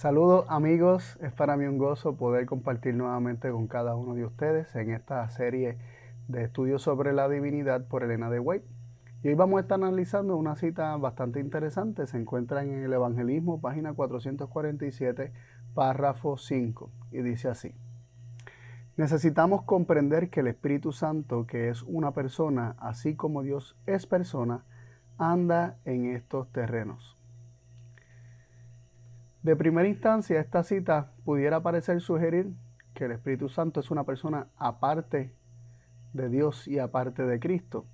[0.00, 4.74] Saludos amigos, es para mí un gozo poder compartir nuevamente con cada uno de ustedes
[4.74, 5.76] en esta serie
[6.26, 8.64] de estudios sobre la divinidad por Elena de White.
[9.22, 13.60] Y hoy vamos a estar analizando una cita bastante interesante, se encuentra en el Evangelismo,
[13.60, 15.34] página 447,
[15.74, 17.74] párrafo 5, y dice así.
[18.96, 24.64] Necesitamos comprender que el Espíritu Santo, que es una persona, así como Dios es persona,
[25.18, 27.19] anda en estos terrenos.
[29.42, 32.52] De primera instancia, esta cita pudiera parecer sugerir
[32.92, 35.32] que el Espíritu Santo es una persona aparte
[36.12, 37.86] de Dios y aparte de Cristo,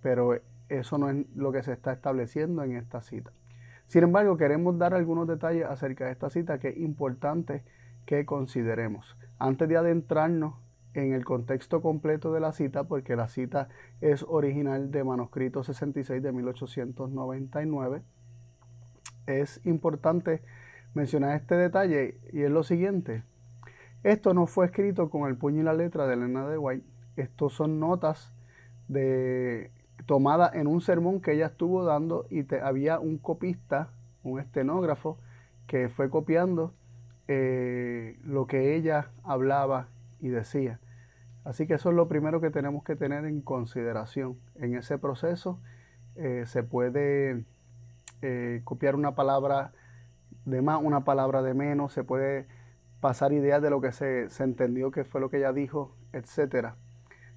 [0.00, 0.40] pero
[0.70, 3.32] eso no es lo que se está estableciendo en esta cita.
[3.86, 7.64] Sin embargo, queremos dar algunos detalles acerca de esta cita que es importante
[8.06, 9.18] que consideremos.
[9.38, 10.54] Antes de adentrarnos
[10.94, 13.68] en el contexto completo de la cita, porque la cita
[14.00, 18.02] es original de manuscrito 66 de 1899,
[19.26, 20.40] es importante
[20.94, 23.22] mencionar este detalle y es lo siguiente.
[24.02, 26.86] Esto no fue escrito con el puño y la letra de Elena de White.
[27.16, 28.32] Estos son notas
[28.86, 29.70] de,
[30.06, 33.90] tomadas en un sermón que ella estuvo dando y había un copista,
[34.22, 35.18] un estenógrafo,
[35.66, 36.72] que fue copiando
[37.28, 39.88] eh, lo que ella hablaba
[40.20, 40.80] y decía.
[41.44, 44.38] Así que eso es lo primero que tenemos que tener en consideración.
[44.56, 45.58] En ese proceso
[46.16, 47.44] eh, se puede
[48.22, 49.72] eh, copiar una palabra
[50.48, 52.46] de más, una palabra de menos, se puede
[53.00, 56.70] pasar ideas de lo que se, entendió que fue lo que ella dijo, etc.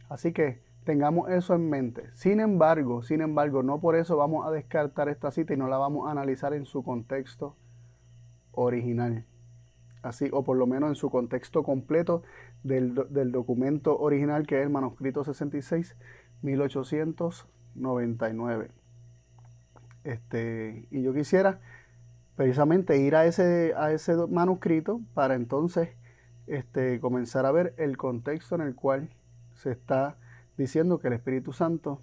[0.09, 2.09] Así que tengamos eso en mente.
[2.13, 5.77] Sin embargo, sin embargo, no por eso vamos a descartar esta cita y no la
[5.77, 7.55] vamos a analizar en su contexto
[8.51, 9.25] original.
[10.01, 12.23] Así, o por lo menos en su contexto completo
[12.63, 15.95] del, del documento original que es el manuscrito 66,
[16.41, 18.71] 1899.
[20.03, 21.59] Este, y yo quisiera
[22.41, 25.89] precisamente ir a ese, a ese manuscrito para entonces
[26.47, 29.11] este, comenzar a ver el contexto en el cual
[29.53, 30.17] se está
[30.57, 32.01] diciendo que el Espíritu Santo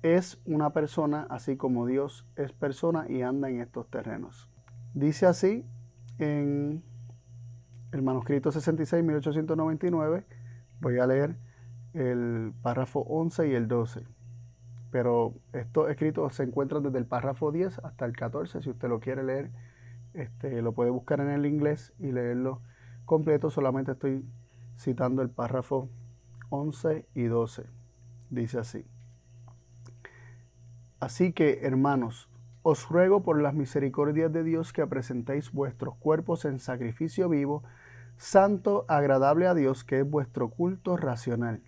[0.00, 4.48] es una persona, así como Dios es persona y anda en estos terrenos.
[4.94, 5.66] Dice así
[6.18, 6.82] en
[7.92, 10.24] el manuscrito 66, 1899,
[10.80, 11.36] voy a leer
[11.92, 14.06] el párrafo 11 y el 12
[14.92, 18.60] pero estos escritos se encuentran desde el párrafo 10 hasta el 14.
[18.60, 19.50] Si usted lo quiere leer,
[20.12, 22.60] este, lo puede buscar en el inglés y leerlo
[23.06, 23.50] completo.
[23.50, 24.22] Solamente estoy
[24.76, 25.88] citando el párrafo
[26.50, 27.64] 11 y 12.
[28.28, 28.84] Dice así.
[31.00, 32.28] Así que, hermanos,
[32.62, 37.62] os ruego por las misericordias de Dios que presentéis vuestros cuerpos en sacrificio vivo,
[38.18, 41.62] santo, agradable a Dios, que es vuestro culto racional.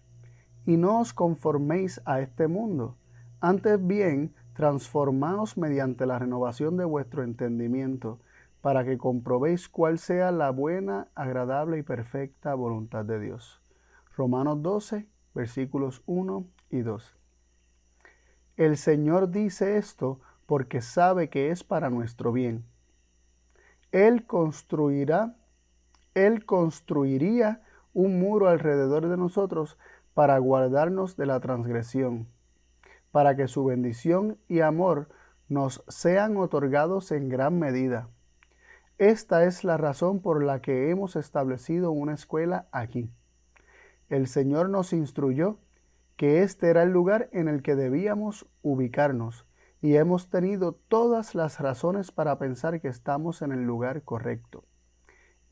[0.67, 2.99] Y no os conforméis a este mundo
[3.45, 8.19] antes bien, transformaos mediante la renovación de vuestro entendimiento,
[8.63, 13.61] para que comprobéis cuál sea la buena, agradable y perfecta voluntad de Dios.
[14.17, 17.15] Romanos 12, versículos 1 y 2.
[18.57, 22.65] El Señor dice esto porque sabe que es para nuestro bien.
[23.93, 25.37] Él construirá,
[26.15, 27.61] Él construiría
[27.93, 29.77] un muro alrededor de nosotros
[30.15, 32.27] para guardarnos de la transgresión
[33.15, 35.09] para que su bendición y amor
[35.49, 38.09] nos sean otorgados en gran medida.
[38.99, 43.09] Esta es la razón por la que hemos establecido una escuela aquí.
[44.09, 45.61] El Señor nos instruyó
[46.17, 49.47] que este era el lugar en el que debíamos ubicarnos
[49.81, 54.65] y hemos tenido todas las razones para pensar que estamos en el lugar correcto.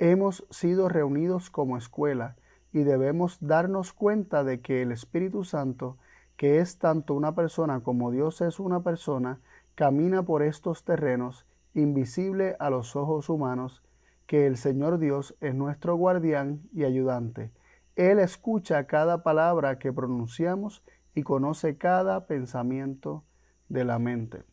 [0.01, 2.35] Hemos sido reunidos como escuela
[2.73, 5.99] y debemos darnos cuenta de que el Espíritu Santo
[6.37, 9.41] que es tanto una persona como Dios es una persona,
[9.75, 13.83] camina por estos terrenos, invisible a los ojos humanos,
[14.27, 17.51] que el Señor Dios es nuestro guardián y ayudante.
[17.97, 20.83] Él escucha cada palabra que pronunciamos
[21.15, 23.25] y conoce cada pensamiento
[23.69, 24.45] de la mente.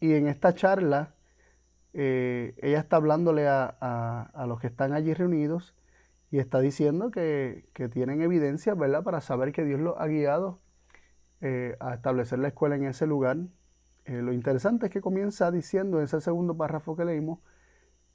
[0.00, 1.14] Y en esta charla,
[1.92, 5.74] eh, ella está hablándole a, los que están allí reunidos
[6.30, 10.60] y está diciendo que, que tienen evidencia, ¿verdad?, para saber que Dios los ha guiado
[11.40, 13.38] eh, a establecer la escuela en ese lugar.
[14.04, 17.40] Eh, lo interesante es que comienza diciendo en ese segundo párrafo que leímos,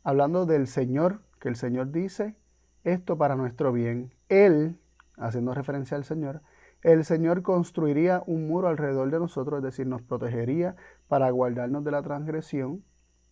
[0.03, 2.35] hablando del Señor, que el Señor dice
[2.83, 4.13] esto para nuestro bien.
[4.29, 4.77] Él,
[5.17, 6.41] haciendo referencia al Señor,
[6.81, 10.75] el Señor construiría un muro alrededor de nosotros, es decir, nos protegería
[11.07, 12.83] para guardarnos de la transgresión.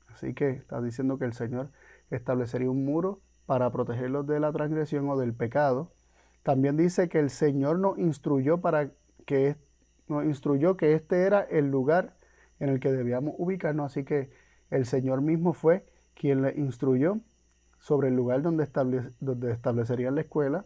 [0.08, 1.70] Así que está diciendo que el Señor
[2.10, 5.92] establecería un muro para protegerlos de la transgresión o del pecado.
[6.44, 8.92] También dice que el Señor nos instruyó para
[9.26, 9.58] que
[10.12, 12.16] nos instruyó que este era el lugar
[12.60, 14.30] en el que debíamos ubicarnos, así que
[14.70, 17.20] el Señor mismo fue quien le instruyó
[17.80, 18.68] sobre el lugar donde,
[19.20, 20.66] donde establecerían la escuela.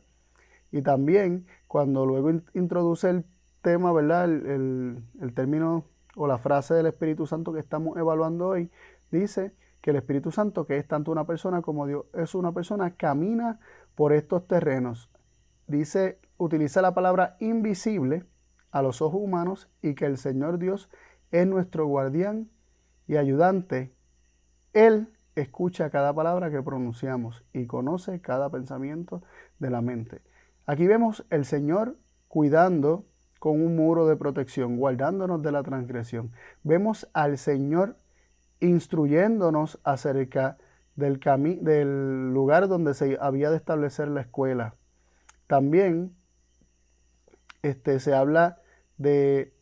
[0.72, 3.26] Y también cuando luego introduce el
[3.62, 4.26] tema, ¿verdad?
[4.26, 8.70] El, el, término o la frase del Espíritu Santo que estamos evaluando hoy,
[9.12, 12.96] dice que el Espíritu Santo, que es tanto una persona como Dios, es una persona,
[12.96, 13.60] camina
[13.96, 15.10] por estos terrenos.
[15.68, 18.26] Dice, utiliza la palabra invisible
[18.76, 20.90] a los ojos humanos y que el Señor Dios
[21.32, 22.50] es nuestro guardián
[23.08, 23.94] y ayudante.
[24.74, 29.24] Él escucha cada palabra que pronunciamos y conoce cada pensamiento
[29.60, 30.22] de la mente.
[30.66, 31.96] Aquí vemos el Señor
[32.28, 33.06] cuidando
[33.40, 36.34] con un muro de protección, guardándonos de la transgresión.
[36.64, 37.96] Vemos al Señor
[38.60, 40.58] instruyéndonos acerca
[40.98, 41.22] del,
[41.62, 44.76] del lugar donde se había de establecer la escuela.
[45.48, 46.14] También
[47.62, 48.60] este, se habla
[48.98, 49.54] de,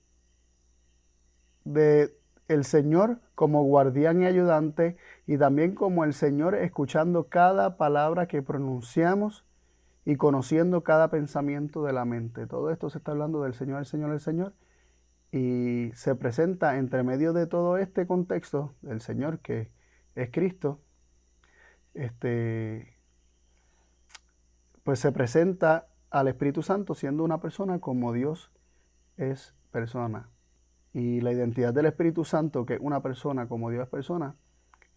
[1.65, 2.15] de
[2.47, 8.41] el Señor como guardián y ayudante y también como el Señor escuchando cada palabra que
[8.41, 9.45] pronunciamos
[10.05, 12.47] y conociendo cada pensamiento de la mente.
[12.47, 14.53] Todo esto se está hablando del Señor, el Señor, el Señor.
[15.31, 19.71] Y se presenta entre medio de todo este contexto del Señor que
[20.15, 20.79] es Cristo,
[21.95, 22.97] este,
[24.83, 28.51] pues se presenta al Espíritu Santo siendo una persona como Dios
[29.31, 30.29] es persona.
[30.93, 34.35] Y la identidad del Espíritu Santo, que es una persona como Dios es persona,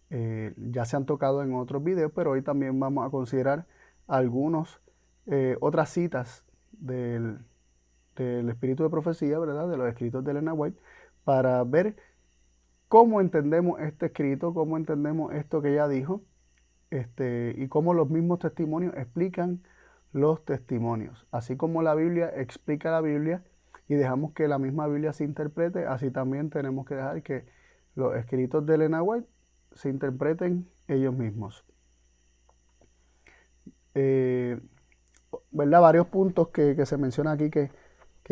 [0.09, 3.65] eh, ya se han tocado en otros videos, pero hoy también vamos a considerar
[4.07, 4.79] algunos,
[5.25, 7.39] eh, otras citas del,
[8.15, 9.67] del, Espíritu de Profecía, ¿verdad?
[9.67, 10.79] De los escritos de Elena White,
[11.23, 11.97] para ver
[12.87, 16.21] cómo entendemos este escrito, cómo entendemos esto que ella dijo,
[16.89, 19.61] este, y cómo los mismos testimonios explican
[20.13, 21.27] los testimonios.
[21.31, 23.43] Así como la Biblia explica la Biblia,
[23.87, 27.45] y dejamos que la misma Biblia se interprete, así también tenemos que dejar que
[27.95, 29.27] los escritos de Elena White
[29.73, 31.65] se interpreten ellos mismos.
[33.95, 34.59] Eh,
[35.51, 35.81] ¿verdad?
[35.81, 37.71] Varios puntos que, se mencionan aquí que,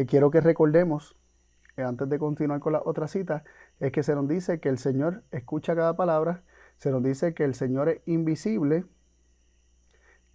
[0.06, 1.16] quiero que recordemos
[1.78, 3.44] eh, antes de continuar con la otra cita,
[3.80, 6.44] es que se nos dice que el Señor escucha cada palabra,
[6.78, 8.86] se nos dice que el Señor es invisible,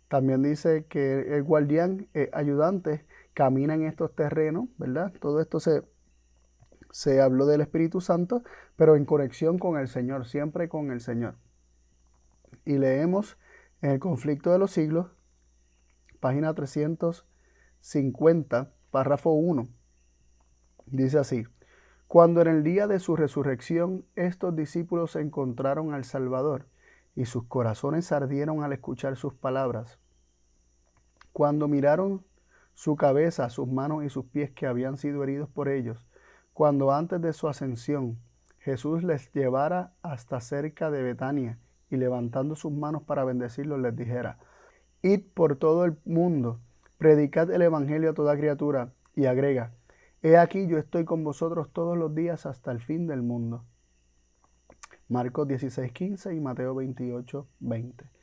[0.08, 3.04] también dice que el guardián es ayudante,
[3.34, 5.12] camina en estos terrenos, ¿verdad?
[5.20, 5.82] Todo esto se,
[6.90, 8.42] se habló del Espíritu Santo,
[8.76, 11.36] pero en conexión con el Señor, siempre con el Señor.
[12.64, 13.38] Y leemos
[13.82, 15.06] en el conflicto de los siglos,
[16.20, 19.68] página 350, párrafo 1.
[20.86, 21.46] Dice así,
[22.08, 26.66] cuando en el día de su resurrección estos discípulos encontraron al Salvador
[27.14, 30.00] y sus corazones ardieron al escuchar sus palabras,
[31.32, 32.24] cuando miraron
[32.80, 36.08] su cabeza, sus manos y sus pies que habían sido heridos por ellos,
[36.54, 38.16] cuando antes de su ascensión
[38.58, 41.58] Jesús les llevara hasta cerca de Betania
[41.90, 44.38] y levantando sus manos para bendecirlos les dijera,
[45.02, 46.58] Id por todo el mundo,
[46.96, 49.74] predicad el Evangelio a toda criatura y agrega,
[50.22, 53.62] He aquí yo estoy con vosotros todos los días hasta el fin del mundo.
[55.06, 58.19] Marcos 16:15 y Mateo 28:20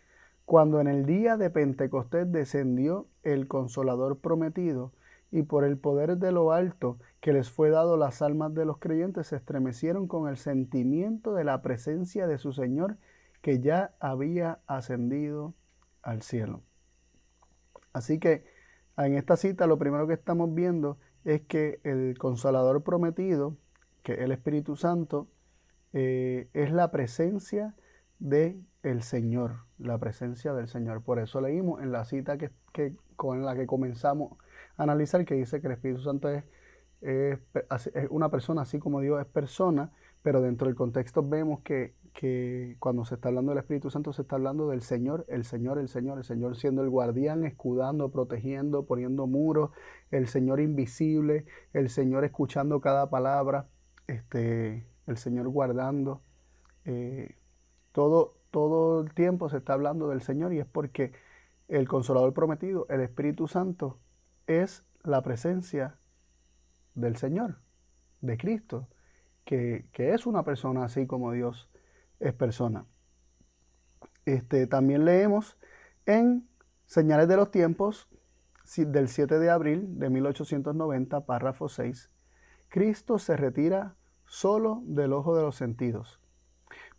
[0.47, 4.93] cuando en el día de Pentecostés descendió el consolador prometido,
[5.29, 8.77] y por el poder de lo alto que les fue dado las almas de los
[8.77, 12.95] creyentes se estremecieron con el sentimiento de la presencia de su Señor
[13.41, 15.53] que ya había ascendido
[16.01, 16.63] al cielo.
[17.91, 18.45] Así que
[18.95, 23.57] en esta cita lo primero que estamos viendo es que el consolador prometido,
[24.01, 25.27] que el Espíritu Santo,
[25.91, 27.75] eh, es la presencia
[28.19, 31.03] de el Señor, la presencia del Señor.
[31.03, 32.51] Por eso leímos en la cita que,
[33.15, 34.37] con la que comenzamos
[34.77, 36.43] a analizar que dice que el Espíritu Santo es,
[37.01, 37.39] es,
[38.09, 39.91] una persona así como Dios es persona,
[40.21, 44.23] pero dentro del contexto vemos que, que, cuando se está hablando del Espíritu Santo se
[44.23, 48.85] está hablando del Señor, el Señor, el Señor, el Señor siendo el guardián, escudando, protegiendo,
[48.85, 49.71] poniendo muros,
[50.11, 53.67] el Señor invisible, el Señor escuchando cada palabra,
[54.07, 56.21] este, el Señor guardando.
[56.85, 57.35] Eh,
[57.91, 61.13] todo, todo el tiempo se está hablando del Señor y es porque
[61.67, 63.99] el consolador prometido, el Espíritu Santo,
[64.47, 65.97] es la presencia
[66.95, 67.59] del Señor,
[68.21, 68.87] de Cristo,
[69.43, 71.69] que, es una persona así como Dios
[72.19, 72.85] es persona.
[74.25, 75.57] Este, también leemos
[76.05, 76.47] en
[76.85, 78.07] Señales de los Tiempos
[78.75, 82.09] del 7 de abril de 1890, párrafo 6,
[82.69, 86.19] Cristo se retira solo del ojo de los sentidos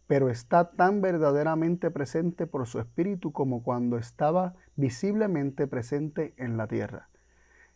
[0.08, 6.66] pero está tan verdaderamente presente por su espíritu como cuando estaba visiblemente presente en la
[6.66, 7.10] tierra.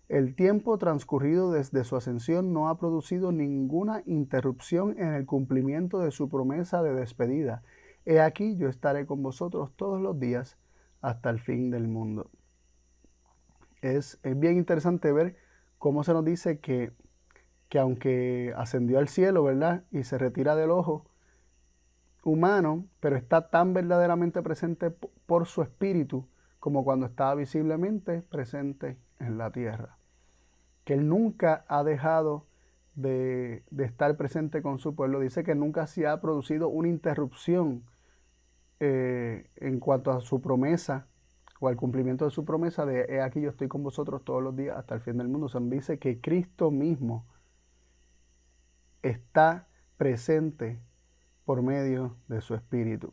[0.09, 6.11] El tiempo transcurrido desde su ascensión no ha producido ninguna interrupción en el cumplimiento de
[6.11, 7.63] su promesa de despedida.
[8.07, 10.57] he aquí yo estaré con vosotros todos los días
[11.03, 12.31] hasta el fin del mundo.
[13.83, 15.37] Es, es bien interesante ver
[15.77, 16.93] cómo se nos dice que,
[17.69, 19.85] que aunque ascendió al cielo, ¿verdad?
[19.91, 21.12] Y se retira del ojo
[22.23, 24.91] humano, pero está tan verdaderamente presente
[25.27, 26.27] por su espíritu
[26.61, 29.99] como cuando estaba visiblemente presente en la tierra.
[30.85, 32.47] Que Él nunca ha dejado
[32.95, 35.21] de, estar presente con su pueblo.
[35.21, 37.85] Dice que nunca se ha producido una interrupción
[38.81, 41.07] eh, en cuanto a su promesa
[41.61, 44.57] o al cumplimiento de su promesa de he aquí yo estoy con vosotros todos los
[44.57, 45.49] días hasta el fin del mundo.
[45.49, 47.27] Se dice que Cristo mismo
[49.03, 50.81] está presente
[51.45, 53.13] por medio de su Espíritu.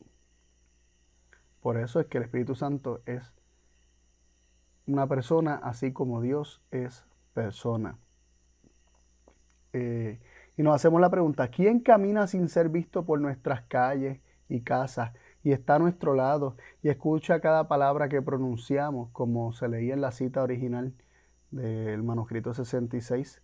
[1.62, 3.34] Por eso es que el Espíritu Santo es
[4.88, 7.98] una persona así como Dios es persona.
[9.74, 10.20] Eh,
[10.58, 15.14] y nos hacemos la pregunta, ¿quién camina sin ser visto por nuestras calles y casas
[15.44, 20.02] y está a nuestro lado y escucha cada palabra que pronunciamos, como se leía en
[20.02, 20.94] la cita original
[21.52, 23.42] del manuscrito 66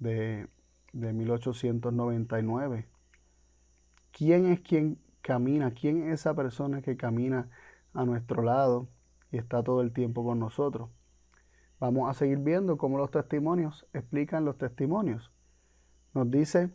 [0.00, 0.48] de,
[0.92, 2.93] de 1899?
[4.16, 5.72] ¿Quién es quien camina?
[5.72, 7.50] ¿Quién es esa persona que camina
[7.92, 8.88] a nuestro lado
[9.32, 10.88] y está todo el tiempo con nosotros?
[11.80, 15.32] Vamos a seguir viendo cómo los testimonios explican los testimonios.
[16.14, 16.70] Nos dice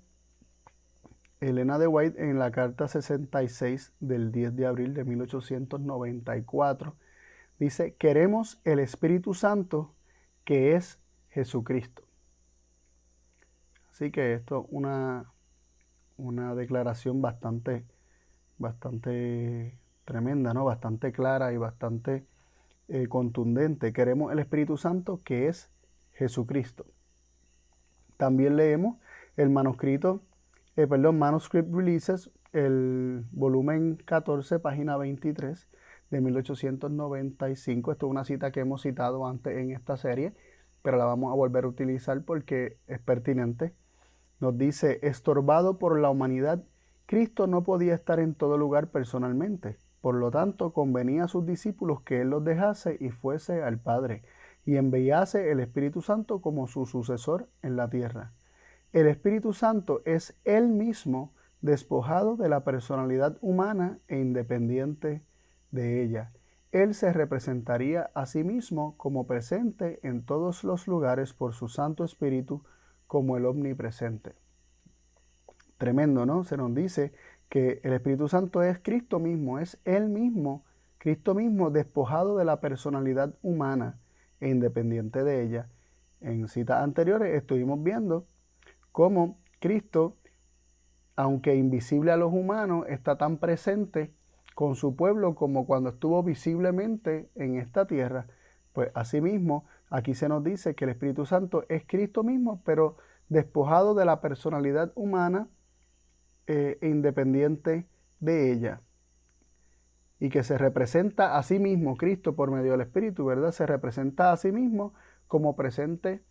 [1.40, 6.98] Elena de White en la carta 66 del 10 de abril de 1894.
[7.58, 9.96] Dice, queremos el Espíritu Santo
[10.44, 12.04] que es Jesucristo.
[13.92, 15.32] Así que esto es una,
[16.20, 17.86] una declaración bastante,
[18.58, 20.66] bastante tremenda, ¿no?
[20.66, 22.26] Bastante clara y bastante
[22.88, 23.94] eh, contundente.
[23.94, 25.72] Queremos el Espíritu Santo que es
[26.14, 26.86] Jesucristo.
[28.18, 28.98] También leemos
[29.38, 30.22] el manuscrito,
[30.76, 35.70] eh, perdón, Manuscript Releases, el volumen 14, página 23
[36.10, 37.92] de 1895.
[37.92, 40.34] Esto es una cita que hemos citado antes en esta serie,
[40.82, 43.74] pero la vamos a volver a utilizar porque es pertinente.
[44.40, 46.64] Nos dice, estorbado por la humanidad,
[47.06, 49.78] Cristo no podía estar en todo lugar personalmente.
[50.02, 54.24] Por lo tanto, convenía a sus discípulos que Él los dejase y fuese al Padre,
[54.66, 58.32] y enviase el Espíritu Santo como su sucesor en la tierra.
[58.94, 65.22] El Espíritu Santo es Él mismo despojado de la personalidad humana e independiente
[65.72, 66.32] de ella.
[66.72, 72.04] Él se representaría a sí mismo como presente en todos los lugares por su Santo
[72.04, 72.64] Espíritu
[73.10, 74.36] como el omnipresente.
[75.80, 76.44] Tremendo, ¿no?
[76.44, 77.12] Se nos dice
[77.50, 80.64] que el Espíritu Santo es Cristo mismo, es Él mismo,
[81.00, 83.98] Cristo mismo despojado de la personalidad humana
[84.40, 85.70] e independiente de ella.
[86.22, 88.28] En citas anteriores estuvimos viendo
[88.92, 90.16] cómo Cristo,
[91.16, 94.14] aunque invisible a los humanos, está tan presente
[94.54, 98.28] con su pueblo como cuando estuvo visiblemente en esta tierra.
[98.72, 102.98] Pues asimismo, aquí se nos dice que el Espíritu Santo es Cristo mismo, pero
[103.30, 105.48] despojado de la personalidad humana
[106.48, 107.88] e independiente
[108.20, 108.82] de ella.
[110.20, 113.52] Y que se representa a sí mismo, Cristo por medio del Espíritu, ¿verdad?
[113.52, 114.94] Se representa a sí mismo
[115.28, 116.24] como presente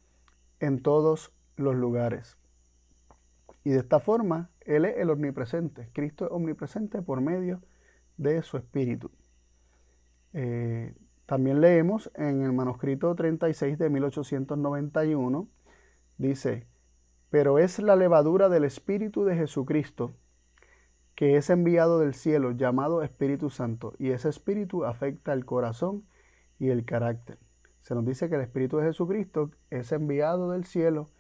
[0.61, 2.37] en todos los lugares.
[3.65, 5.88] Y de esta forma, Él es el omnipresente.
[5.93, 7.62] Cristo es omnipresente por medio
[8.17, 9.11] de su Espíritu.
[10.33, 10.95] Eh,
[11.28, 15.47] también leemos en el manuscrito 36 de 1891,
[16.16, 16.66] dice,
[17.28, 20.14] pero es la levadura del Espíritu de Jesucristo,
[21.14, 26.06] que es enviado del cielo, llamado Espíritu Santo, y ese Espíritu afecta el corazón
[26.58, 27.37] y el carácter.
[27.82, 31.11] Se nos dice que el Espíritu de Jesucristo es enviado del cielo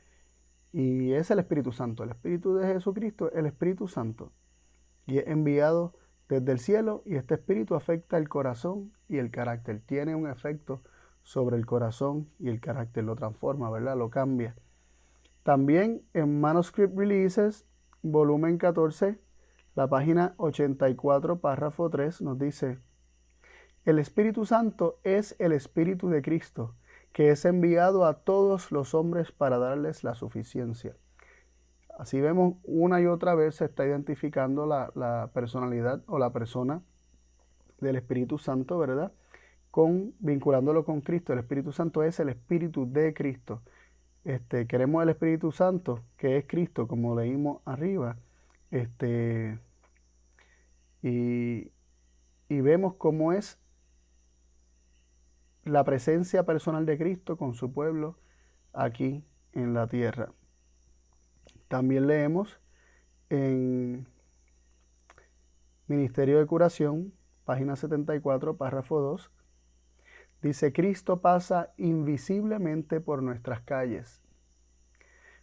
[0.72, 2.02] y es el Espíritu Santo.
[2.02, 4.32] El Espíritu de Jesucristo es el Espíritu Santo.
[5.06, 5.92] Y es enviado
[6.28, 9.80] desde el cielo y este Espíritu afecta el corazón y el carácter.
[9.84, 10.82] Tiene un efecto
[11.22, 13.04] sobre el corazón y el carácter.
[13.04, 13.96] Lo transforma, ¿verdad?
[13.96, 14.54] Lo cambia.
[15.42, 17.66] También en Manuscript Releases,
[18.02, 19.18] volumen 14,
[19.74, 22.78] la página 84, párrafo 3, nos dice,
[23.84, 26.74] el Espíritu Santo es el Espíritu de Cristo
[27.12, 30.96] que es enviado a todos los hombres para darles la suficiencia.
[31.98, 36.80] Así vemos una y otra vez se está identificando la, personalidad o la persona
[37.80, 39.12] del Espíritu Santo, ¿verdad?
[39.72, 41.32] Con, vinculándolo con Cristo.
[41.32, 43.62] El Espíritu Santo es el Espíritu de Cristo.
[44.22, 48.16] Este, queremos el Espíritu Santo, que es Cristo, como leímos arriba.
[48.70, 49.58] Este,
[51.02, 51.72] y,
[52.48, 53.58] y vemos cómo es
[55.64, 58.16] la presencia personal de Cristo con su pueblo
[58.72, 60.30] aquí en la tierra.
[61.68, 62.58] También leemos
[63.28, 64.06] en
[65.86, 67.12] Ministerio de Curación,
[67.44, 69.30] página 74, párrafo 2.
[70.40, 74.22] Dice, Cristo pasa invisiblemente por nuestras calles.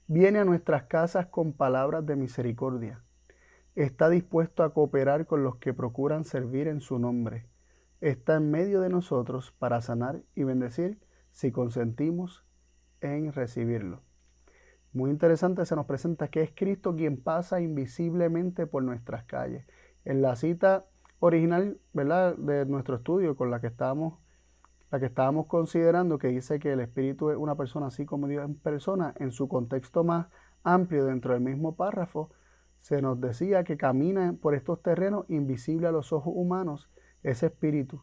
[0.07, 3.03] Viene a nuestras casas con palabras de misericordia.
[3.75, 7.45] Está dispuesto a cooperar con los que procuran servir en su nombre.
[8.01, 10.99] Está en medio de nosotros para sanar y bendecir
[11.31, 12.45] si consentimos
[13.01, 14.04] en recibirlo.
[14.95, 19.67] Muy interesante, se nos presenta que es Cristo quien pasa invisiblemente por nuestras calles.
[20.05, 20.85] En la cita
[21.19, 22.37] original, ¿verdad?
[22.37, 24.13] De nuestro estudio con la que estábamos,
[24.91, 28.45] la que estábamos considerando, que dice que el Espíritu es una persona así como Dios
[28.45, 30.27] en persona, en su contexto más
[30.63, 32.29] amplio dentro del mismo párrafo,
[32.79, 36.89] se nos decía que camina por estos terrenos invisible a los ojos humanos
[37.21, 38.01] ese Espíritu.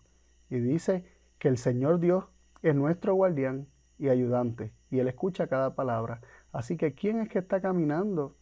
[0.51, 1.07] Y dice
[1.39, 2.27] que el Señor Dios
[2.61, 3.67] es nuestro guardián
[3.99, 6.21] y ayudante, y Él escucha cada palabra.
[6.53, 8.37] Así que, ¿quién es que está caminando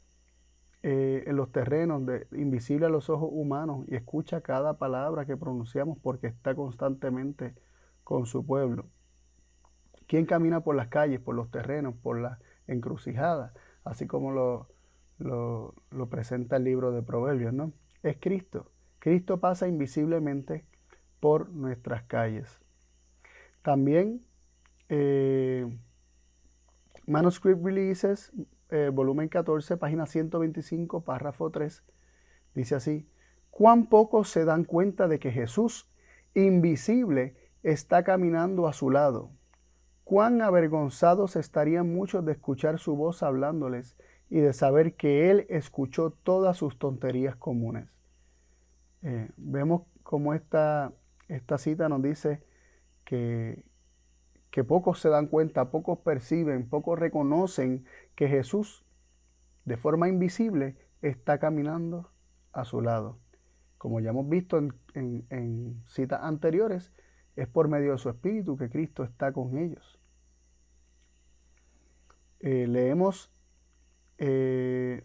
[0.83, 2.03] eh, en los terrenos
[2.33, 7.55] invisible a los ojos humanos y escucha cada palabra que pronunciamos porque está constantemente
[8.05, 8.87] con su pueblo?
[10.07, 13.53] ¿Quién camina por las calles, por los terrenos, por las encrucijadas?
[13.85, 14.69] Así como lo,
[15.19, 17.73] lo, lo presenta el libro de Proverbios, ¿no?
[18.03, 18.73] Es Cristo.
[18.99, 20.65] Cristo pasa invisiblemente
[21.21, 22.61] por nuestras calles.
[23.63, 24.21] También
[24.89, 25.67] eh,
[27.11, 28.33] Manuscript Releases,
[28.71, 31.83] eh, volumen 14, página 125, párrafo 3,
[32.55, 33.09] dice así,
[33.51, 35.91] cuán pocos se dan cuenta de que Jesús,
[36.35, 39.33] invisible, está caminando a su lado.
[40.05, 43.97] Cuán avergonzados estarían muchos de escuchar su voz hablándoles
[44.29, 47.89] y de saber que Él escuchó todas sus tonterías comunes.
[49.03, 50.93] Eh, vemos cómo esta,
[51.27, 52.45] esta cita nos dice
[53.05, 53.65] que
[54.51, 57.85] que pocos se dan cuenta, pocos perciben, pocos reconocen
[58.15, 58.85] que Jesús,
[59.65, 62.11] de forma invisible, está caminando
[62.53, 63.19] a su lado.
[63.79, 66.93] Como ya hemos visto en, citas anteriores,
[67.37, 69.99] es por medio de su Espíritu que Cristo está con ellos.
[72.41, 73.33] Eh, leemos
[74.19, 75.05] eh,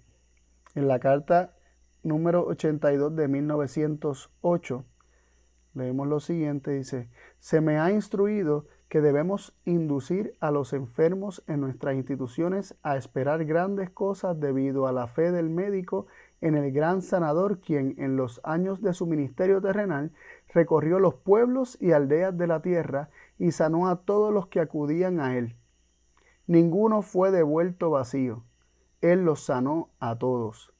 [0.74, 1.56] en la carta
[2.04, 4.86] número 82 de 1908,
[5.74, 11.62] leemos lo siguiente, dice, se me ha instruido que debemos inducir a los enfermos en
[11.62, 16.08] nuestras instituciones a esperar grandes cosas debido a la fe del médico
[16.42, 20.12] en el gran sanador quien en los años de su ministerio terrenal
[20.54, 25.20] recorrió los pueblos y aldeas de la tierra y sanó a todos los que acudían
[25.20, 25.56] a él.
[26.48, 28.44] Ninguno fue devuelto vacío.
[29.02, 30.74] Él los sanó a todos.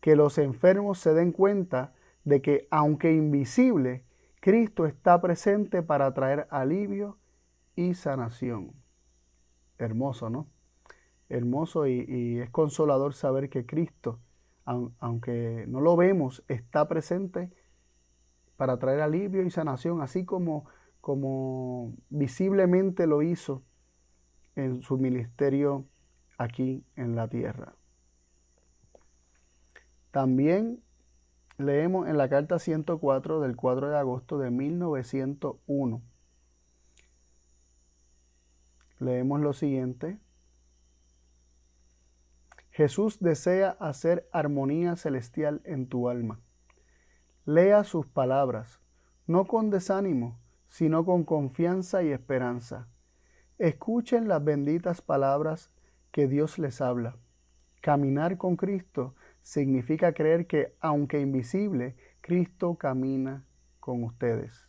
[0.00, 4.04] Que los enfermos se den cuenta de que, aunque invisible,
[4.40, 7.16] Cristo está presente para traer alivio
[7.76, 8.72] y sanación.
[9.78, 10.48] Hermoso, ¿no?
[11.28, 14.18] Hermoso y, es consolador saber que Cristo,
[14.64, 17.52] aunque no lo vemos, está presente
[18.56, 20.64] para traer alivio y sanación, así como,
[21.00, 23.62] como visiblemente lo hizo
[24.54, 25.86] en su ministerio
[26.38, 27.74] aquí en la tierra.
[30.10, 30.82] También
[31.58, 36.02] leemos en la carta 104 del 4 de agosto de 1901
[38.98, 40.18] leemos lo siguiente.
[42.70, 46.40] Jesús desea hacer armonía celestial en tu alma.
[47.44, 48.80] Lea sus palabras,
[49.26, 52.88] no con desánimo, sino con confianza y esperanza.
[53.58, 55.70] Escuchen las benditas palabras
[56.10, 57.16] que Dios les habla.
[57.80, 63.46] Caminar con Cristo significa creer que, aunque invisible, Cristo camina
[63.80, 64.66] con ustedes.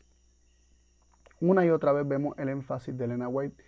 [1.39, 3.63] Una y otra vez vemos el énfasis de Elena White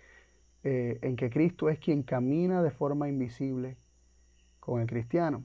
[0.62, 3.78] eh, en que Cristo es quien camina de forma invisible
[4.58, 5.44] con el cristiano.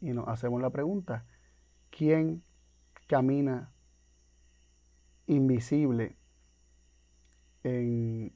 [0.00, 1.26] Y nos hacemos la pregunta,
[1.90, 2.42] ¿quién
[3.06, 3.72] camina
[5.26, 6.16] invisible?
[7.62, 8.32] En,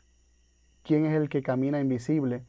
[0.82, 2.44] ¿Quién es el que camina invisible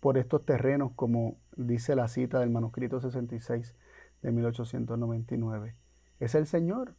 [0.00, 3.76] por estos terrenos, como dice la cita del manuscrito 66
[4.22, 5.76] de 1899?
[6.18, 6.96] Es el Señor,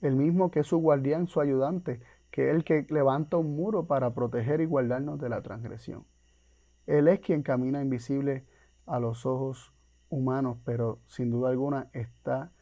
[0.00, 3.86] el mismo que es su guardián, su ayudante, que es el que levanta un muro
[3.86, 6.04] para proteger y guardarnos de la transgresión.
[6.86, 8.46] Él es quien camina invisible
[8.86, 9.72] a los ojos
[10.08, 12.52] humanos, pero sin duda alguna está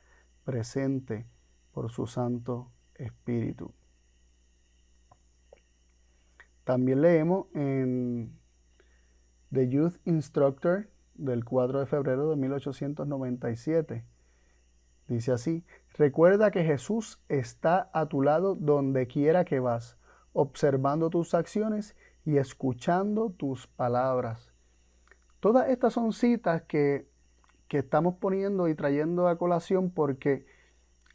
[0.45, 1.27] presente
[1.73, 3.73] por su Santo Espíritu.
[6.65, 8.37] También leemos en
[9.53, 14.05] The Youth Instructor del 4 de febrero de 1897.
[15.07, 15.65] Dice así,
[15.99, 19.97] Recuerda que Jesús está a tu lado donde quiera que vas,
[20.33, 24.53] observando tus acciones y escuchando tus palabras.
[25.41, 27.09] Todas estas son citas que
[27.69, 30.47] que estamos poniendo y trayendo a colación porque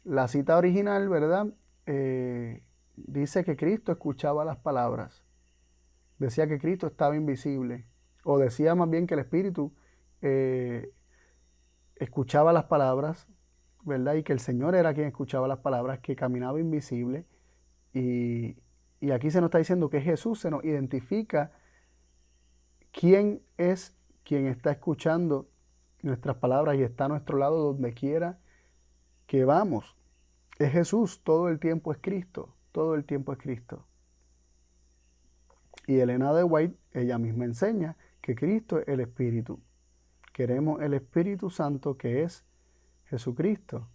[0.04, 1.46] la cita original, ¿verdad?
[1.86, 2.62] Eh,
[2.96, 5.24] dice que Cristo escuchaba las palabras.
[6.18, 7.86] Decía que Cristo estaba invisible.
[8.24, 9.72] O decía más bien que el Espíritu
[10.20, 10.92] eh,
[11.96, 13.26] escuchaba las palabras,
[13.82, 14.14] ¿verdad?
[14.14, 17.26] Y que el Señor era quien escuchaba las palabras, que caminaba invisible.
[17.92, 18.56] Y,
[19.00, 21.52] y aquí se nos está diciendo que Jesús se nos identifica
[22.92, 25.48] quién es quien está escuchando
[26.02, 28.38] nuestras palabras y está a nuestro lado donde quiera
[29.26, 29.96] que vamos.
[30.58, 33.86] Es Jesús, todo el tiempo es Cristo, todo el tiempo es Cristo.
[35.86, 39.60] Y Elena de White, ella misma enseña que Cristo es el Espíritu.
[40.32, 42.44] Queremos el Espíritu Santo que es
[43.12, 43.88] Jesucristo.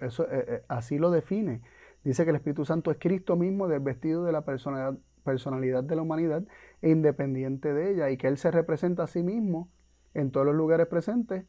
[0.00, 1.62] Eso, eh, eh, así lo define.
[2.04, 6.02] Dice que el Espíritu Santo es Cristo mismo desvestido de la personalidad, personalidad de la
[6.02, 6.44] humanidad
[6.80, 9.68] independiente de ella y que Él se representa a sí mismo
[10.14, 11.44] en todos los lugares presentes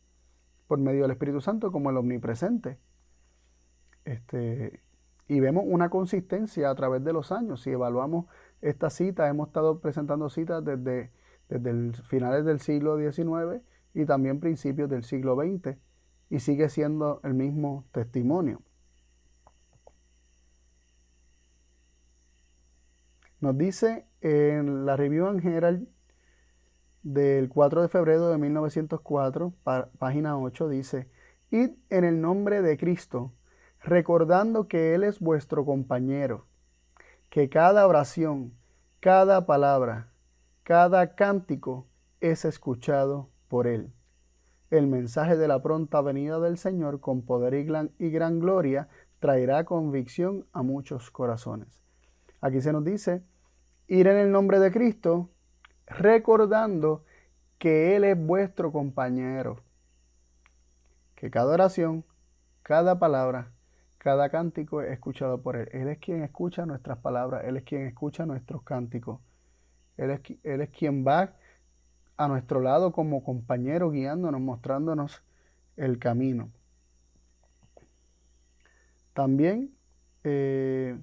[0.68, 2.80] por medio del Espíritu Santo como el omnipresente.
[4.06, 4.82] Este,
[5.28, 7.62] y vemos una consistencia a través de los años.
[7.62, 8.26] Si evaluamos
[8.62, 11.12] esta cita, hemos estado presentando citas desde,
[11.48, 13.62] desde finales del siglo XIX
[13.94, 15.78] y también principios del siglo XX
[16.30, 18.62] y sigue siendo el mismo testimonio.
[23.42, 25.88] Nos dice en la Review General
[27.04, 29.54] del 4 de febrero de 1904,
[29.98, 31.10] página 8, dice,
[31.50, 33.34] Id en el nombre de Cristo,
[33.82, 36.48] recordando que Él es vuestro compañero,
[37.30, 38.54] que cada oración,
[39.00, 40.12] cada palabra,
[40.64, 41.88] cada cántico
[42.20, 43.94] es escuchado por Él.
[44.70, 48.88] El mensaje de la pronta venida del Señor con poder y gran, gloria
[49.20, 51.84] traerá convicción a muchos corazones.
[52.40, 53.24] Aquí se nos dice,
[53.88, 55.32] ir en el nombre de Cristo,
[55.88, 57.04] recordando
[57.58, 59.64] que Él es vuestro compañero.
[61.16, 62.06] Que cada oración,
[62.62, 63.52] cada palabra,
[63.98, 65.68] cada cántico es escuchado por Él.
[65.74, 69.20] Él es quien escucha nuestras palabras, Él es quien escucha nuestros cánticos.
[69.98, 71.34] Él es, él es quien va
[72.20, 75.24] a nuestro lado como compañero, guiándonos, mostrándonos
[75.78, 76.52] el camino.
[79.14, 79.74] También
[80.24, 80.98] eh,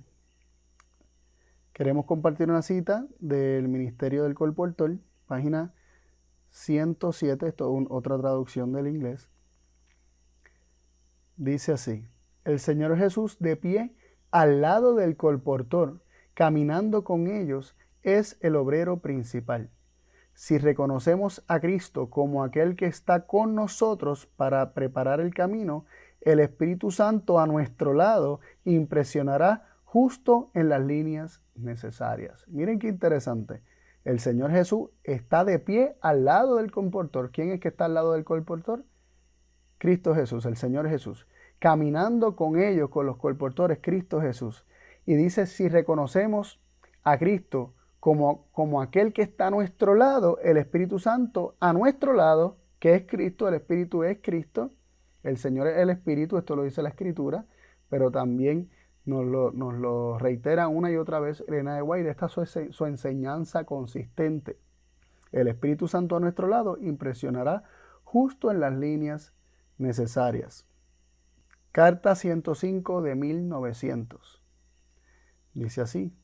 [1.77, 5.75] Queremos compartir una cita del Ministerio del Colportor, página
[6.49, 9.29] 107, esto es otra traducción del inglés.
[11.37, 12.09] Dice así,
[12.45, 13.95] el Señor Jesús de pie
[14.31, 16.01] al lado del colportor,
[16.33, 19.69] caminando con ellos, es el obrero principal.
[20.37, 25.87] Si reconocemos a Cristo como aquel que está con nosotros para preparar el camino,
[26.21, 32.45] el Espíritu Santo a nuestro lado impresionará justo en las líneas necesarias.
[32.49, 33.63] Miren qué interesante.
[34.05, 37.31] El Señor Jesús está de pie al lado del comportor.
[37.31, 38.85] ¿Quién es que está al lado del colportor?
[39.79, 41.27] Cristo Jesús, el Señor Jesús.
[41.59, 44.67] Caminando con ellos, con los colportores, Cristo Jesús.
[45.07, 46.61] Y dice, si reconocemos
[47.05, 47.73] a Cristo
[48.07, 52.95] como, como aquel que está a nuestro lado, el Espíritu Santo a nuestro lado, que
[52.95, 54.71] es Cristo, el Espíritu es Cristo,
[55.25, 57.47] el Señor es el Espíritu, esto lo dice la Escritura,
[57.89, 58.71] pero también
[59.07, 62.09] nos lo, reitera una y otra vez Elena de White.
[62.09, 64.57] Esta es su, enseñanza consistente.
[65.33, 67.65] El Espíritu Santo a nuestro lado impresionará
[68.05, 69.33] justo en las líneas
[69.79, 70.65] necesarias.
[71.73, 74.45] Carta 105 de 1900.
[75.55, 76.17] Dice así.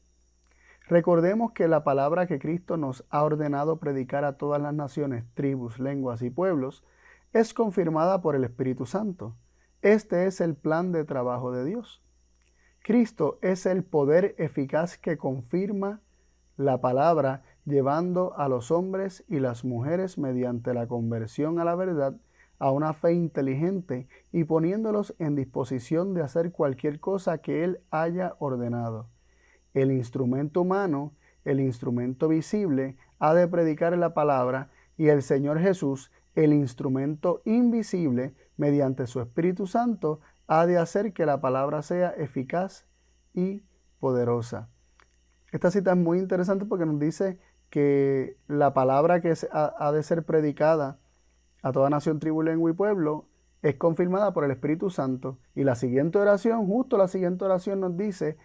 [0.88, 5.79] Recordemos que la palabra que Cristo nos ha ordenado predicar a todas las naciones, tribus,
[5.79, 6.85] lenguas y pueblos
[7.33, 9.37] es confirmada por el Espíritu Santo.
[9.81, 12.03] Este es el plan de trabajo de Dios.
[12.83, 16.01] Cristo es el poder eficaz que confirma
[16.57, 22.16] la palabra, llevando a los hombres y las mujeres mediante la conversión a la verdad
[22.62, 28.37] a una fe inteligente y poniéndolos en disposición de hacer cualquier cosa que Él haya
[28.38, 29.09] ordenado.
[29.74, 31.12] El instrumento humano,
[31.44, 38.35] el instrumento visible, ha de predicar la palabra y el Señor Jesús, el instrumento invisible,
[38.56, 42.87] mediante su Espíritu Santo, ha de hacer que la palabra sea eficaz
[43.35, 43.62] y
[43.98, 44.68] poderosa.
[45.50, 47.38] Esta cita es muy interesante porque nos dice
[47.70, 50.98] que la palabra que ha de ser predicada
[51.62, 53.26] a toda nación, tribu, lengua y pueblo
[53.62, 55.38] es confirmada por el Espíritu Santo.
[55.54, 58.37] Y la siguiente oración, justo la siguiente oración nos dice,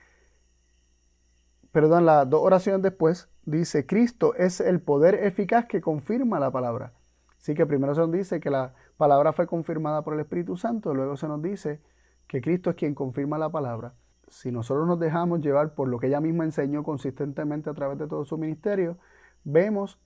[1.71, 6.93] perdón, las dos oraciones después, dice, Cristo es el poder eficaz que confirma la palabra.
[7.37, 10.93] Así que primero se nos dice que la palabra fue confirmada por el Espíritu Santo,
[10.93, 11.81] luego se nos dice
[12.27, 13.93] que Cristo es quien confirma la palabra.
[14.27, 18.07] Si nosotros nos dejamos llevar por lo que ella misma enseñó consistentemente a través de
[18.07, 18.97] todo su ministerio,
[19.45, 19.99] vemos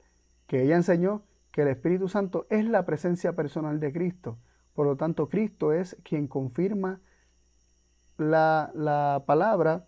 [0.45, 4.37] que ella enseñó que el Espíritu Santo es la presencia personal de Cristo.
[4.73, 7.01] Por lo tanto, Cristo es quien confirma
[8.17, 9.85] la, la palabra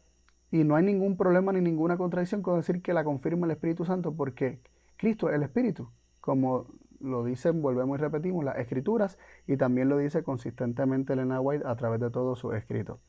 [0.54, 3.86] y no hay ningún problema ni ninguna contradicción con decir que la confirma el Espíritu
[3.86, 4.60] Santo porque
[4.98, 5.90] Cristo es el Espíritu,
[6.22, 6.68] como
[7.00, 11.76] lo dicen, volvemos y repetimos, las escrituras y también lo dice consistentemente Elena White a
[11.76, 13.00] través de todos sus escritos.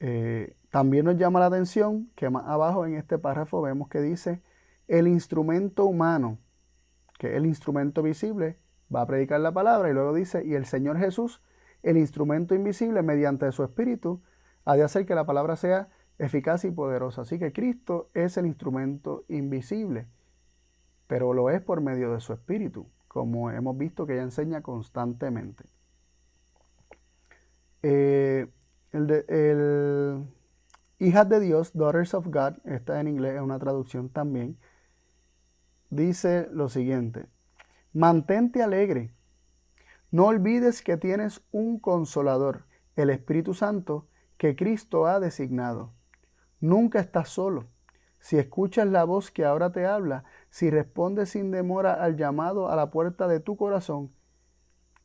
[0.00, 4.40] Eh, también nos llama la atención que más abajo en este párrafo vemos que dice
[4.88, 6.38] el instrumento humano,
[7.18, 8.56] que es el instrumento visible,
[8.92, 11.42] va a predicar la palabra y luego dice, y el Señor Jesús,
[11.82, 14.22] el instrumento invisible, mediante su espíritu,
[14.64, 17.22] ha de hacer que la palabra sea eficaz y poderosa.
[17.22, 20.06] Así que Cristo es el instrumento invisible
[21.06, 25.64] pero lo es por medio de su espíritu, como hemos visto que ella enseña constantemente.
[27.82, 28.48] Eh,
[28.92, 30.24] el,
[30.98, 34.56] Hijas de Dios, Daughters of God, está en inglés, es una traducción también,
[35.90, 37.26] dice lo siguiente,
[37.92, 39.12] mantente alegre,
[40.10, 42.64] no olvides que tienes un consolador,
[42.96, 45.92] el Espíritu Santo, que Cristo ha designado.
[46.60, 47.66] Nunca estás solo.
[48.18, 52.76] Si escuchas la voz que ahora te habla, si respondes sin demora al llamado a
[52.76, 54.10] la puerta de tu corazón,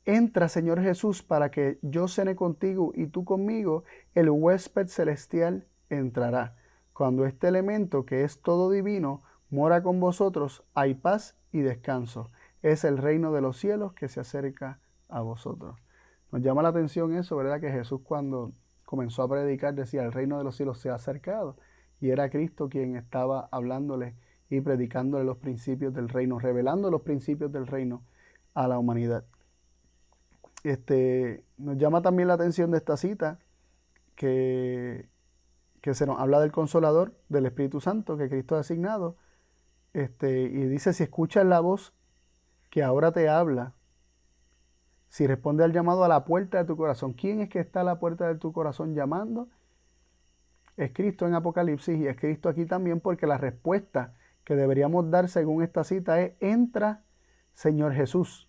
[0.06, 3.84] entra, Señor Jesús, para que yo cene contigo y tú conmigo,
[4.16, 6.56] el huésped celestial entrará.
[6.94, 12.32] Cuando este elemento, que es todo divino, mora con vosotros, hay paz y descanso.
[12.62, 15.80] Es el reino de los cielos que se acerca a vosotros.
[16.32, 17.60] Nos llama la atención eso, ¿verdad?
[17.60, 18.54] Que Jesús cuando
[18.92, 21.56] comenzó a predicar decía, el reino de los cielos se ha acercado.
[22.02, 24.16] Y era Cristo quien estaba hablándole
[24.50, 28.04] y predicándole los principios del reino, revelando los principios del reino
[28.54, 29.24] a la humanidad.
[30.66, 33.40] Este, nos llama también la atención de esta cita
[34.18, 35.08] que,
[35.80, 39.16] que se nos habla del consolador, del Espíritu Santo que Cristo ha asignado.
[39.94, 41.94] Este, y dice, si escuchas la voz
[42.70, 43.74] que ahora te habla,
[45.12, 47.84] si responde al llamado a la puerta de tu corazón, ¿quién es que está a
[47.84, 49.50] la puerta de tu corazón llamando?
[50.78, 54.14] Es Cristo en Apocalipsis y es Cristo aquí también porque la respuesta
[54.46, 57.04] que deberíamos dar según esta cita es, entra
[57.54, 58.48] Señor Jesús,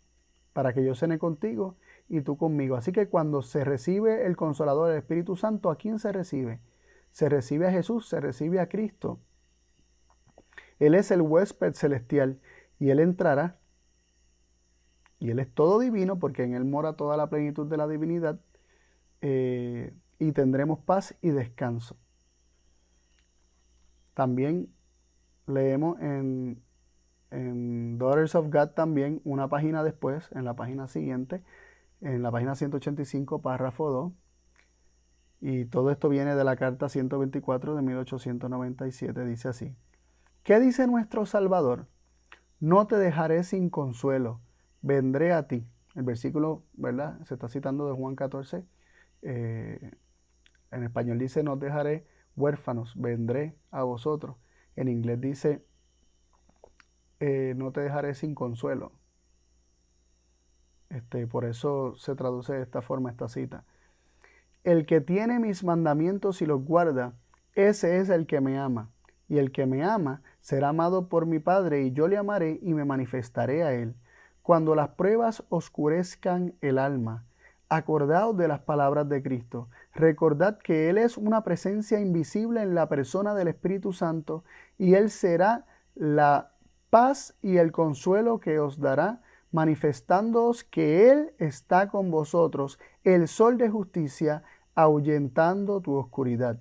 [0.53, 2.77] para que yo cene contigo y tú conmigo.
[2.77, 6.61] Así que cuando se recibe el consolador, el Espíritu Santo, ¿a quién se recibe?
[7.11, 9.19] Se recibe a Jesús, se recibe a Cristo.
[10.79, 12.39] Él es el huésped celestial
[12.79, 13.59] y Él entrará.
[15.23, 18.41] Y Él es todo divino porque en Él mora toda la plenitud de la divinidad
[19.21, 21.97] eh, y tendremos paz y descanso.
[24.15, 24.75] También
[25.47, 26.61] leemos en,
[27.31, 31.45] en Daughters of God también una página después, en la página siguiente,
[32.01, 34.13] en la página 185, párrafo 2.
[35.41, 39.25] Y todo esto viene de la carta 124 de 1897.
[39.25, 39.77] Dice así.
[40.43, 41.87] ¿Qué dice nuestro Salvador?
[42.59, 44.41] No te dejaré sin consuelo,
[44.83, 45.67] vendré a ti.
[45.95, 47.21] El versículo, ¿verdad?
[47.25, 48.65] Se está citando de Juan 14.
[49.23, 49.91] Eh,
[50.71, 54.37] en español dice, no dejaré huérfanos, vendré a vosotros.
[54.77, 55.65] En inglés dice,
[57.21, 58.93] eh, no te dejaré sin consuelo.
[60.89, 63.65] Este, por eso se traduce de esta forma esta cita.
[64.65, 67.15] El que tiene mis mandamientos y los guarda,
[67.55, 68.91] ese es el que me ama.
[69.29, 72.75] Y el que me ama será amado por mi Padre, y yo le amaré y
[72.75, 73.95] me manifestaré a él.
[74.43, 77.25] Cuando las pruebas oscurezcan el alma,
[77.73, 79.69] acordaos de las palabras de Cristo.
[79.95, 84.45] Recordad que Él es una presencia invisible en la persona del Espíritu Santo
[84.77, 86.53] y Él será la
[86.91, 93.57] paz y el consuelo que os dará, manifestándoos que Él está con vosotros, el sol
[93.57, 94.43] de justicia,
[94.75, 96.61] ahuyentando tu oscuridad.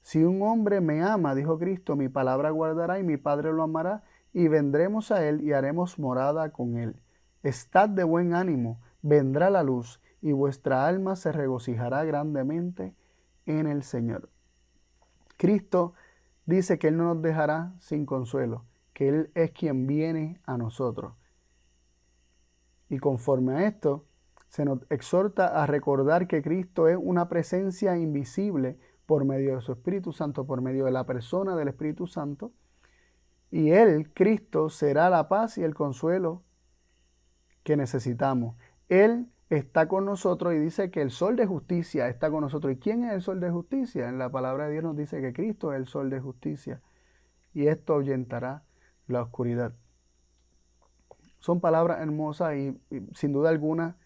[0.00, 4.02] Si un hombre me ama, dijo Cristo, mi palabra guardará y mi Padre lo amará,
[4.32, 6.96] y vendremos a Él y haremos morada con Él.
[7.42, 12.94] Estad de buen ánimo, vendrá la luz y vuestra alma se regocijará grandemente
[13.46, 14.30] en el Señor.
[15.36, 15.94] Cristo
[16.46, 21.14] dice que Él no nos dejará sin consuelo, que Él es quien viene a nosotros.
[22.88, 24.04] Y conforme a esto,
[24.48, 29.72] se nos exhorta a recordar que Cristo es una presencia invisible por medio de su
[29.72, 32.52] Espíritu Santo, por medio de la persona del Espíritu Santo.
[33.50, 36.42] Y Él, Cristo, será la paz y el consuelo
[37.62, 38.56] que necesitamos.
[38.88, 42.72] Él está con nosotros y dice que el sol de justicia está con nosotros.
[42.72, 44.08] ¿Y quién es el sol de justicia?
[44.08, 46.80] En la palabra de Dios nos dice que Cristo es el sol de justicia
[47.54, 48.64] y esto ahuyentará
[49.06, 49.74] la oscuridad.
[51.38, 52.80] Son palabras hermosas y,
[53.14, 53.96] sin duda alguna,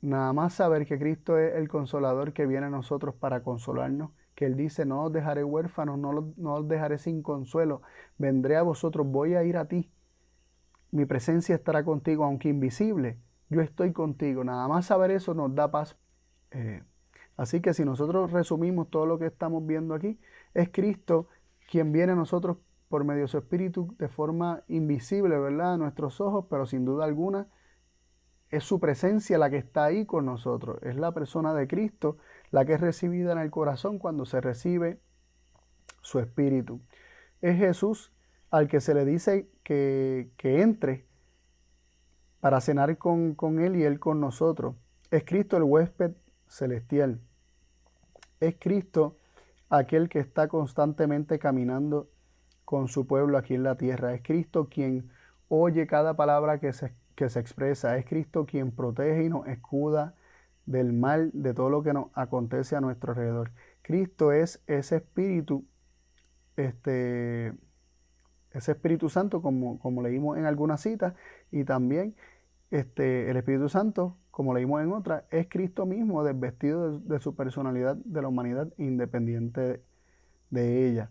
[0.00, 4.46] nada más saber que Cristo es el consolador que viene a nosotros para consolarnos, que
[4.46, 7.82] Él dice, no os dejaré huérfanos, no, no os dejaré sin consuelo,
[8.16, 9.90] vendré a vosotros, voy a ir a ti
[10.96, 14.42] mi presencia estará contigo, aunque invisible, yo estoy contigo.
[14.42, 15.96] Nada más saber eso nos da paz.
[16.50, 16.82] Eh,
[17.36, 20.18] así que si nosotros resumimos todo lo que estamos viendo aquí,
[20.54, 21.28] es Cristo
[21.70, 25.74] quien viene a nosotros por medio de su Espíritu de forma invisible, ¿verdad?
[25.74, 27.48] A nuestros ojos, pero sin duda alguna
[28.50, 30.78] es su presencia la que está ahí con nosotros.
[30.82, 32.16] Es la persona de Cristo
[32.50, 35.00] la que es recibida en el corazón cuando se recibe
[36.00, 36.80] su Espíritu.
[37.40, 38.12] Es Jesús
[38.50, 41.06] al que se le dice que, entre
[42.40, 44.76] para cenar con, con Él y Él con nosotros.
[45.10, 46.12] Es Cristo el huésped
[46.46, 47.20] celestial.
[48.40, 49.16] Es Cristo
[49.68, 52.08] aquel que está constantemente caminando
[52.64, 54.14] con su pueblo aquí en la tierra.
[54.14, 55.10] Es Cristo quien
[55.48, 57.96] oye cada palabra que se, que se expresa.
[57.96, 60.14] Es Cristo quien protege y nos escuda
[60.66, 63.52] del mal, de todo lo que nos acontece a nuestro alrededor.
[63.82, 65.64] Cristo es ese espíritu,
[66.56, 67.54] este,
[68.56, 71.14] ese Espíritu Santo, como, como leímos en algunas citas,
[71.50, 72.14] y también
[72.70, 77.96] este, el Espíritu Santo, como leímos en otras, es Cristo mismo desvestido de, su personalidad
[77.96, 79.82] de la humanidad independiente
[80.50, 81.10] de ella.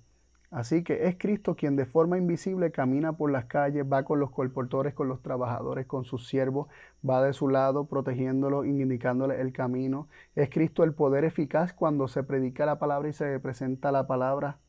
[0.51, 4.31] Así que es Cristo quien de forma invisible camina por las calles, va con los
[4.31, 6.67] colportores, con los trabajadores, con sus siervos,
[7.07, 10.07] va de su lado protegiéndolo, indicándole el camino.
[10.35, 14.59] Es Cristo el poder eficaz cuando se predica la palabra y se presenta la palabra.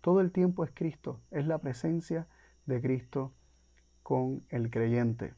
[0.00, 2.26] Todo el tiempo es Cristo, es la presencia
[2.66, 3.32] de Cristo
[4.02, 5.34] con el creyente.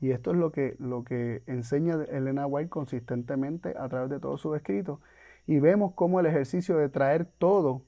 [0.00, 4.40] Y esto es lo que, lo que enseña Elena White consistentemente a través de todos
[4.40, 4.98] sus escritos.
[5.46, 7.82] Y vemos cómo el ejercicio de traer todo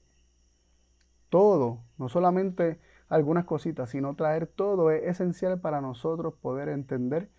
[1.32, 2.78] todo, no solamente
[3.08, 7.30] algunas cositas, sino traer todo es esencial para nosotros poder entender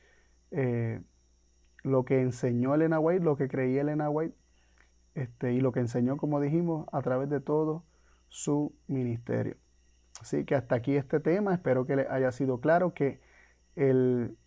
[0.50, 1.00] eh,
[1.84, 4.36] lo que enseñó Elena White, lo que creía Elena White,
[5.16, 7.84] este, y lo que enseñó, como dijimos, a través de todo
[8.30, 9.58] su ministerio.
[10.20, 13.22] Así que hasta aquí este tema, espero que les haya sido claro que
[13.76, 14.38] el,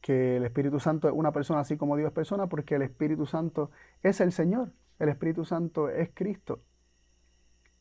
[0.00, 3.26] que el Espíritu Santo es una persona así como Dios es persona, porque el Espíritu
[3.26, 3.70] Santo
[4.02, 6.62] es el Señor, el Espíritu Santo es Cristo.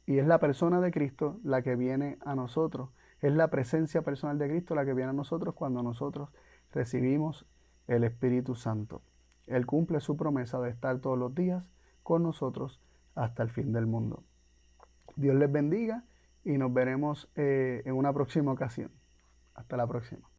[0.06, 2.89] Y es la persona de Cristo la que viene a nosotros.
[3.21, 6.29] Es la presencia personal de Cristo la que viene a nosotros cuando nosotros
[6.73, 7.45] recibimos
[7.88, 9.01] el Espíritu Santo.
[9.47, 11.69] Él cumple su promesa de estar todos los días
[12.03, 12.79] con nosotros
[13.15, 14.23] hasta el fin del mundo.
[15.15, 16.03] Dios les bendiga
[16.43, 18.91] y nos veremos eh, en una próxima ocasión.
[19.55, 20.32] Hasta la próxima.